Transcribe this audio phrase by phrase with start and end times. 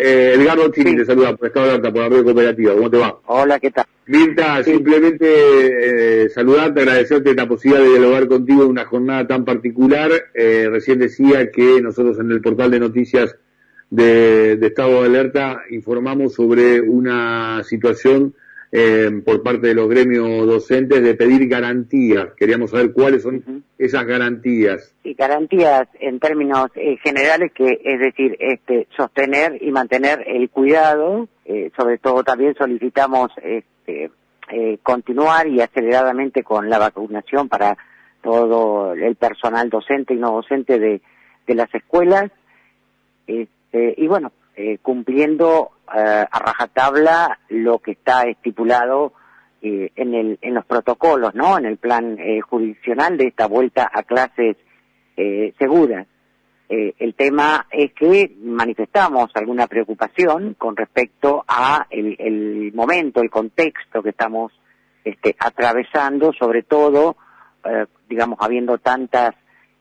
[0.00, 2.72] Eh, Edgardo Chini te saluda por Estado de Alta, por la red cooperativa.
[2.72, 3.18] ¿Cómo te va?
[3.26, 3.84] Hola, ¿qué tal?
[4.06, 5.26] Mirta, simplemente
[6.24, 10.12] eh, saludarte, agradecerte la posibilidad de dialogar contigo en una jornada tan particular.
[10.34, 13.34] Eh, recién decía que nosotros en el portal de noticias
[13.90, 18.34] de, de Estado de Alerta informamos sobre una situación
[18.70, 22.34] eh, por parte de los gremios docentes de pedir garantías.
[22.36, 24.94] Queríamos saber cuáles son esas garantías.
[25.02, 31.28] Sí, garantías en términos eh, generales, que es decir, este, sostener y mantener el cuidado.
[31.44, 34.10] Eh, sobre todo también solicitamos este,
[34.50, 37.76] eh, continuar y aceleradamente con la vacunación para
[38.22, 41.00] todo el personal docente y no docente de,
[41.46, 42.30] de las escuelas.
[43.26, 49.12] Este, y bueno, eh, cumpliendo eh, a rajatabla lo que está estipulado
[49.62, 51.58] eh, en, el, en los protocolos, ¿no?
[51.58, 54.56] En el plan eh, jurisdiccional de esta vuelta a clases
[55.16, 56.06] eh, seguras.
[56.68, 63.30] Eh, el tema es que manifestamos alguna preocupación con respecto a el, el momento, el
[63.30, 64.52] contexto que estamos
[65.02, 67.16] este, atravesando, sobre todo,
[68.08, 69.34] digamos, habiendo tantas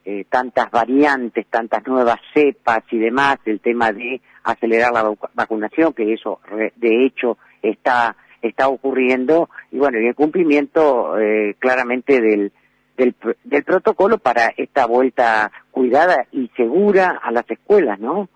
[0.10, 6.14] eh, tantas variantes, tantas nuevas cepas y demás, el tema de acelerar la vacunación, que
[6.14, 6.40] eso
[6.78, 12.54] de hecho está está ocurriendo, y bueno, y el cumplimiento eh, claramente del,
[12.96, 18.30] del, del protocolo para esta vuelta cuidada y segura a las escuelas, ¿no?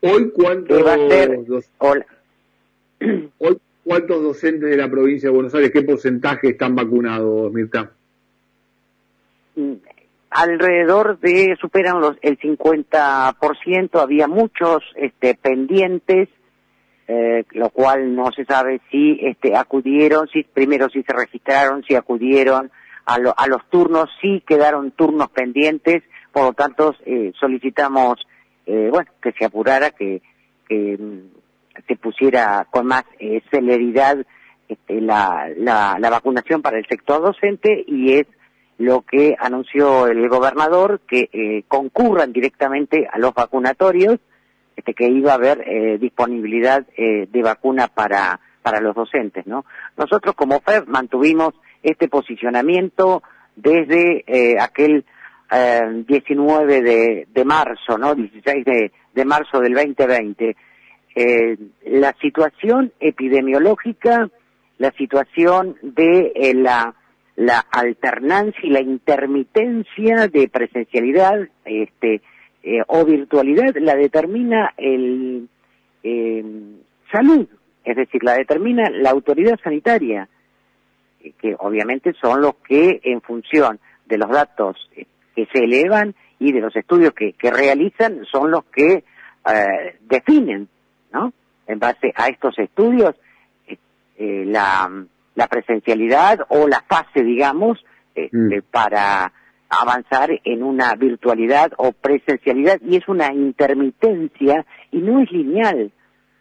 [0.00, 1.38] Hoy cuántos, va a ser?
[1.78, 2.06] Hola.
[3.38, 7.92] Hoy cuántos docentes de la provincia de Buenos Aires, qué porcentaje están vacunados, Mirta?
[10.30, 16.28] Alrededor de superan los el 50%, había muchos este pendientes
[17.12, 21.96] eh, lo cual no se sabe si este acudieron, si primero si se registraron, si
[21.96, 22.70] acudieron
[23.04, 28.24] a, lo, a los turnos, si quedaron turnos pendientes, por lo tanto eh, solicitamos
[28.64, 30.22] eh, bueno que se apurara, que,
[30.68, 34.24] que mm, se pusiera con más eh, celeridad
[34.68, 38.26] este, la, la, la vacunación para el sector docente y es
[38.80, 44.18] lo que anunció el gobernador, que eh, concurran directamente a los vacunatorios,
[44.74, 49.66] este, que iba a haber eh, disponibilidad eh, de vacuna para, para los docentes, ¿no?
[49.98, 51.52] Nosotros como FED mantuvimos
[51.82, 53.22] este posicionamiento
[53.54, 55.04] desde eh, aquel
[56.06, 58.14] 19 eh, de, de, marzo, ¿no?
[58.14, 60.56] 16 de, marzo del 2020.
[61.16, 64.30] Eh, la situación epidemiológica,
[64.78, 66.94] la situación de la
[67.40, 72.20] la alternancia y la intermitencia de presencialidad este,
[72.62, 75.48] eh, o virtualidad la determina el
[76.02, 76.44] eh,
[77.10, 77.48] salud,
[77.82, 80.28] es decir, la determina la autoridad sanitaria,
[81.38, 86.52] que obviamente son los que en función de los datos eh, que se elevan y
[86.52, 89.02] de los estudios que, que realizan son los que
[89.50, 90.68] eh, definen,
[91.10, 91.32] ¿no?
[91.66, 93.14] En base a estos estudios,
[93.66, 94.90] eh, la
[95.40, 97.82] la presencialidad o la fase, digamos,
[98.14, 98.62] este, mm.
[98.70, 99.32] para
[99.70, 105.92] avanzar en una virtualidad o presencialidad y es una intermitencia y no es lineal.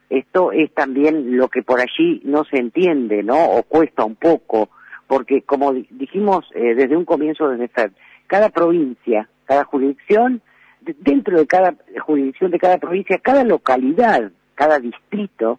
[0.09, 3.37] Esto es también lo que por allí no se entiende, ¿no?
[3.51, 4.67] O cuesta un poco,
[5.07, 7.91] porque como dijimos eh, desde un comienzo desde FED,
[8.27, 10.41] cada provincia, cada jurisdicción,
[10.81, 15.57] dentro de cada jurisdicción de cada provincia, cada localidad, cada distrito,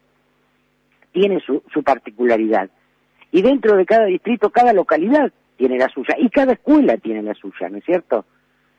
[1.13, 2.69] tiene su, su particularidad
[3.33, 7.35] y dentro de cada distrito, cada localidad tiene la suya y cada escuela tiene la
[7.35, 8.25] suya, ¿no es cierto?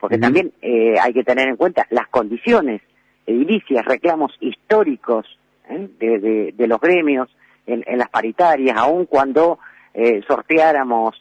[0.00, 2.82] Porque también eh, hay que tener en cuenta las condiciones
[3.24, 5.26] edilicias, reclamos históricos
[5.68, 5.88] ¿eh?
[6.00, 7.28] de, de, de, los gremios
[7.66, 9.60] en, en, las paritarias, aun cuando
[9.94, 11.14] eh, sorteáramos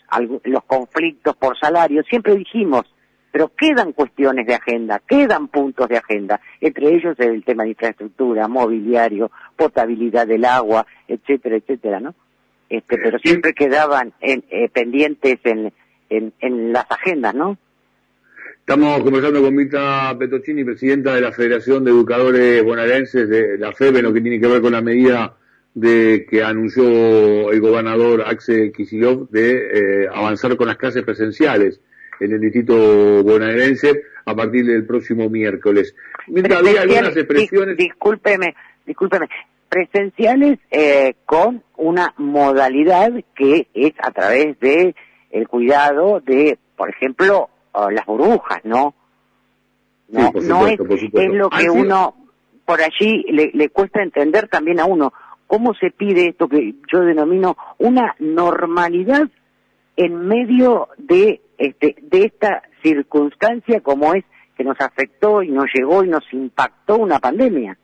[0.44, 2.92] los conflictos por salario, siempre dijimos,
[3.32, 8.48] pero quedan cuestiones de agenda, quedan puntos de agenda, entre ellos el tema de infraestructura,
[8.48, 12.16] mobiliario, potabilidad del agua, etcétera, etcétera, ¿no?
[12.72, 15.74] Este, pero siempre quedaban en, eh, pendientes en,
[16.10, 17.58] en, en, las agendas, ¿no?
[18.60, 23.98] Estamos conversando con Mirta Petocini, presidenta de la Federación de Educadores Bonaerenses, de la FEB,
[23.98, 25.36] en lo que tiene que ver con la medida
[25.74, 31.82] de que anunció el gobernador Axel Kicillof de eh, avanzar con las clases presenciales
[32.22, 35.94] en el distrito bonaerense a partir del próximo miércoles.
[36.28, 37.76] Mirta, había algunas expresiones...
[37.76, 39.28] discúlpeme, discúlpeme,
[39.72, 44.94] presenciales eh, con una modalidad que es a través de
[45.30, 48.94] el cuidado de, por ejemplo, uh, las burbujas, ¿no?
[50.10, 52.16] No, sí, no supuesto, es, es lo que uno
[52.66, 55.14] por allí le, le cuesta entender también a uno
[55.48, 59.30] cómo se pide esto que yo denomino una normalidad
[59.96, 64.26] en medio de este de esta circunstancia como es
[64.58, 67.78] que nos afectó y nos llegó y nos impactó una pandemia.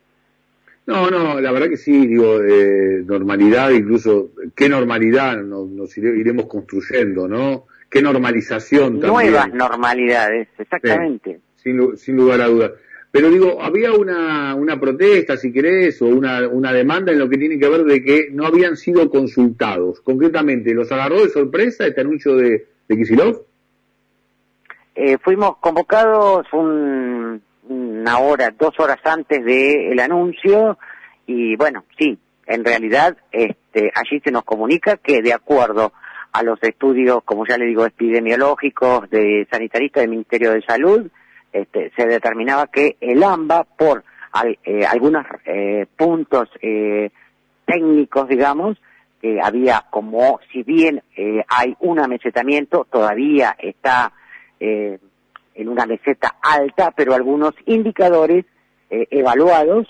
[0.88, 6.48] No, no, la verdad que sí, digo, eh, normalidad, incluso, ¿qué normalidad nos, nos iremos
[6.48, 7.66] construyendo, no?
[7.90, 9.32] ¿Qué normalización también?
[9.32, 11.40] Nuevas normalidades, exactamente.
[11.56, 12.72] sin, sin lugar a dudas.
[13.12, 17.38] Pero digo, había una, una protesta, si querés, o una, una demanda en lo que
[17.38, 20.00] tiene que ver de que no habían sido consultados.
[20.02, 23.42] Concretamente, ¿los agarró de sorpresa este anuncio de, de Kisilov?
[25.00, 27.07] Eh, fuimos convocados un,
[28.08, 30.78] una hora, dos horas antes del anuncio.
[31.26, 35.92] Y bueno, sí, en realidad este, allí se nos comunica que de acuerdo
[36.32, 41.08] a los estudios, como ya le digo, epidemiológicos de sanitaristas del Ministerio de Salud,
[41.52, 44.04] este, se determinaba que el AMBA, por
[44.64, 47.10] eh, algunos eh, puntos eh,
[47.66, 48.78] técnicos, digamos,
[49.22, 51.02] que había como, si bien
[51.48, 54.14] hay un amesetamiento, todavía está
[55.58, 58.46] en una meseta alta, pero algunos indicadores
[58.90, 59.88] eh, evaluados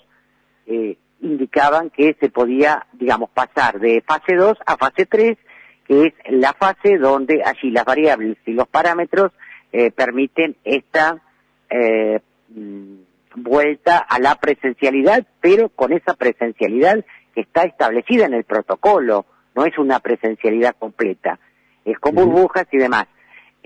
[0.65, 5.37] eh, indicaban que se podía, digamos, pasar de fase 2 a fase 3,
[5.85, 9.31] que es la fase donde allí las variables y los parámetros
[9.73, 11.21] eh, permiten esta
[11.69, 12.95] mm,
[13.35, 17.03] vuelta a la presencialidad, pero con esa presencialidad
[17.35, 21.39] que está establecida en el protocolo, no es una presencialidad completa,
[21.83, 23.07] es con burbujas y demás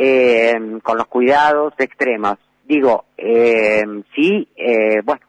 [0.03, 2.38] eh, con los cuidados extremos.
[2.65, 3.83] Digo, eh,
[4.15, 5.21] sí, eh, bueno,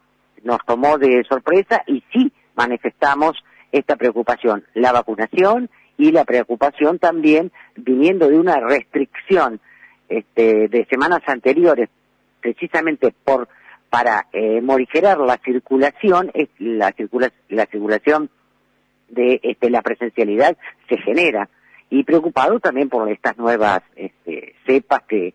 [0.45, 3.33] nos tomó de sorpresa y sí manifestamos
[3.71, 9.61] esta preocupación, la vacunación y la preocupación también viniendo de una restricción
[10.09, 11.91] este, de semanas anteriores,
[12.41, 13.49] precisamente por
[13.91, 18.31] para eh, morigerar la circulación, la, circula, la circulación
[19.11, 20.57] de este, la presencialidad
[20.89, 21.51] se genera
[21.93, 25.35] y preocupado también por estas nuevas este, cepas que,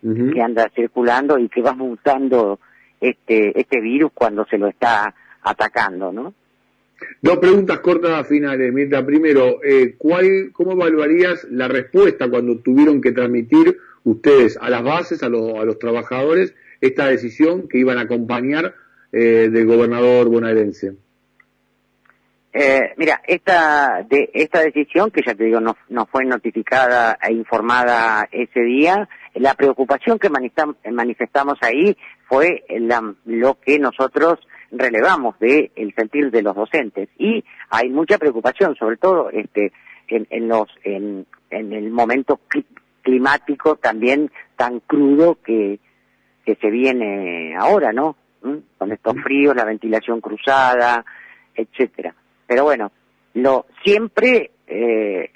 [0.00, 2.58] que anda circulando y que va mutando
[2.98, 6.32] este, este virus cuando se lo está atacando, ¿no?
[7.20, 9.04] Dos preguntas cortas finales, Mirta.
[9.04, 15.22] Primero, eh, ¿cuál, ¿cómo evaluarías la respuesta cuando tuvieron que transmitir ustedes a las bases,
[15.22, 18.74] a, a los trabajadores, esta decisión que iban a acompañar
[19.12, 20.94] eh, del gobernador bonaerense?
[22.52, 27.32] Eh, mira, esta, de, esta decisión, que ya te digo, no, no fue notificada e
[27.32, 31.96] informada ese día, la preocupación que manifestamos ahí
[32.28, 32.64] fue
[33.24, 34.40] lo que nosotros
[34.72, 37.08] relevamos de el sentir de los docentes.
[37.18, 39.72] Y hay mucha preocupación sobre todo este
[40.08, 42.40] en, en los en, en el momento
[43.02, 45.78] climático también tan crudo que
[46.44, 48.56] que se viene ahora no ¿Mm?
[48.78, 51.04] con estos fríos la ventilación cruzada
[51.54, 52.14] etcétera
[52.50, 52.90] pero bueno,
[53.34, 55.30] lo siempre eh,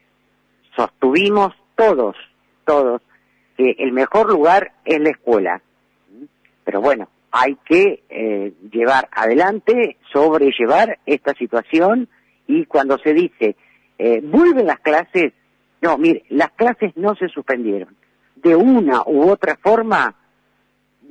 [0.74, 2.16] sostuvimos todos,
[2.64, 3.02] todos,
[3.56, 5.62] que el mejor lugar es la escuela.
[6.64, 12.08] Pero bueno, hay que eh, llevar adelante, sobrellevar esta situación
[12.48, 13.54] y cuando se dice,
[13.96, 15.34] eh, vuelven las clases,
[15.82, 17.94] no, mire, las clases no se suspendieron.
[18.34, 20.16] De una u otra forma,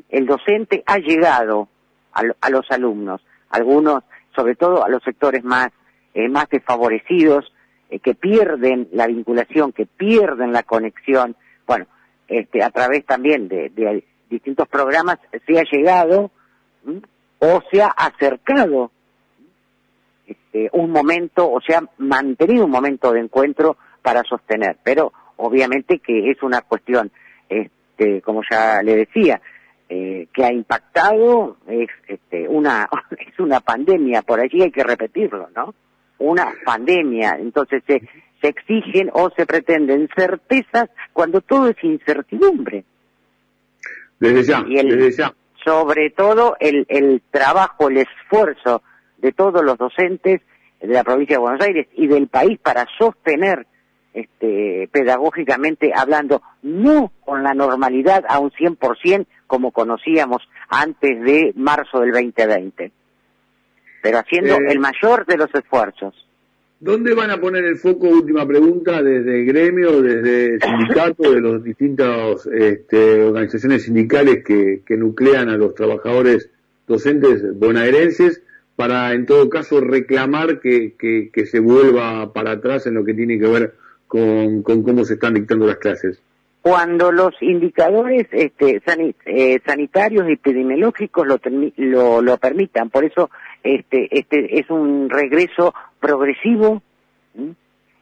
[0.09, 1.69] el docente ha llegado
[2.11, 4.03] a, a los alumnos, algunos,
[4.35, 5.71] sobre todo a los sectores más
[6.13, 7.51] eh, más desfavorecidos,
[7.89, 11.35] eh, que pierden la vinculación, que pierden la conexión.
[11.65, 11.85] Bueno,
[12.27, 16.31] este, a través también de, distintos programas se ha llegado
[17.39, 18.91] o se ha acercado
[20.25, 24.77] este, un momento, o se ha mantenido un momento de encuentro para sostener.
[24.83, 27.11] Pero obviamente que es una cuestión,
[27.49, 29.41] este, como ya le decía,
[29.89, 35.49] eh, que ha impactado es este, una es una pandemia por allí hay que repetirlo
[35.55, 35.75] no
[36.23, 37.37] una pandemia.
[37.39, 38.01] Entonces se,
[38.41, 42.83] se exigen o se pretenden certezas cuando todo es incertidumbre.
[44.19, 45.33] Desde ya, desde ya.
[45.63, 48.81] Sobre todo el, el trabajo, el esfuerzo
[49.17, 50.41] de todos los docentes
[50.81, 53.65] de la provincia de Buenos Aires y del país para sostener
[54.13, 61.99] este, pedagógicamente hablando, no con la normalidad a un 100% como conocíamos antes de marzo
[61.99, 62.91] del 2020
[64.03, 66.13] pero haciendo eh, el mayor de los esfuerzos.
[66.79, 68.09] ¿Dónde van a poner el foco?
[68.09, 74.83] Última pregunta, desde el gremio, desde el sindicato, de las distintas este, organizaciones sindicales que,
[74.97, 76.49] nuclean a los trabajadores
[76.85, 78.41] docentes bonaerenses,
[78.75, 83.39] para en todo caso reclamar que, que, se vuelva para atrás en lo que tiene
[83.39, 83.75] que ver
[84.07, 86.19] con, con cómo se están dictando las clases
[86.63, 88.81] cuando los indicadores este,
[89.25, 92.89] eh, sanitarios y epidemiológicos lo, lo, permitan.
[92.89, 93.29] Por eso
[93.61, 96.81] este, este es un regreso progresivo,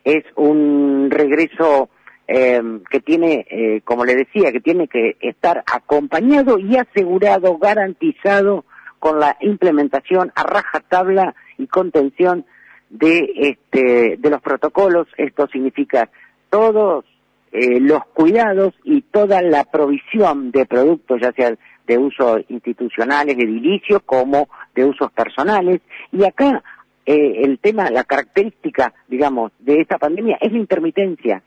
[0.03, 1.89] es un regreso
[2.27, 8.63] em, que tiene, eh, como le decía, que tiene que estar acompañado y asegurado, garantizado
[8.99, 12.45] con la implementación a rajatabla y contención
[12.91, 15.07] de este de los protocolos.
[15.17, 16.11] Esto significa
[16.51, 17.05] todos
[17.51, 21.53] eh, los cuidados y toda la provisión de productos, ya sea
[21.85, 25.81] de uso institucionales, edilicios, como de usos personales.
[26.11, 26.63] Y acá
[27.05, 31.43] eh, el tema, la característica, digamos, de esta pandemia es la intermitencia.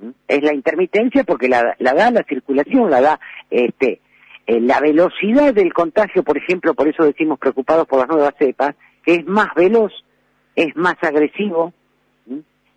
[0.00, 0.10] ¿Mm?
[0.28, 4.00] Es la intermitencia porque la, la da la circulación, la da este,
[4.46, 8.74] eh, la velocidad del contagio, por ejemplo, por eso decimos preocupados por las nuevas cepas,
[9.04, 9.92] que es más veloz,
[10.56, 11.72] es más agresivo,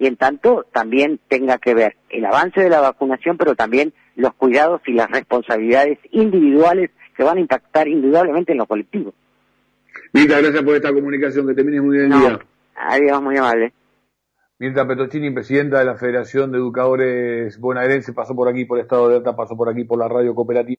[0.03, 4.33] y en tanto también tenga que ver el avance de la vacunación, pero también los
[4.33, 9.13] cuidados y las responsabilidades individuales que van a impactar indudablemente en lo colectivo.
[10.11, 12.39] Mirta, gracias por esta comunicación, que termines muy bien el día.
[12.75, 13.71] Adiós, muy amable.
[14.59, 19.15] Mirta Petochini, presidenta de la Federación de Educadores Bonaerense, pasó por aquí por Estado de
[19.17, 20.71] Alta, pasó por aquí por la radio cooperativa.